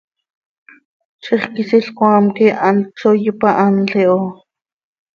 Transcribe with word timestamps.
Zixquisiil 1.25 1.85
cmaam 1.97 2.25
quih 2.35 2.55
hant 2.61 2.85
csooi 2.97 3.23
ipahanl 3.29 3.91
iho. 4.01 4.19